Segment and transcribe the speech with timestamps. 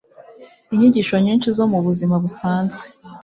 [0.73, 2.83] inyigisho nyinshi zo mu buzima busanzwe